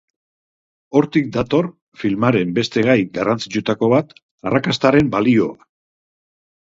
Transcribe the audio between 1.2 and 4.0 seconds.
dator, filmaren beste gai garrantzitsuetako